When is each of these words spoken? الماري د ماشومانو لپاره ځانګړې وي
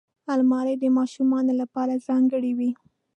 الماري 0.33 0.75
د 0.79 0.83
ماشومانو 0.97 1.51
لپاره 1.61 2.01
ځانګړې 2.07 2.51
وي 2.57 2.71